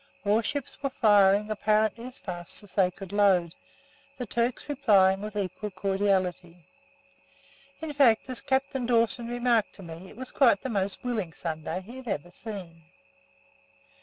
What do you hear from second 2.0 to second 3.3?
as fast as they could